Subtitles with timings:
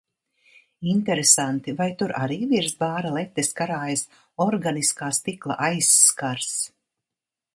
[0.93, 4.03] Interesanti, vai tur arī virs bāra letes karājas
[4.47, 6.53] organiskā stikla aizskars?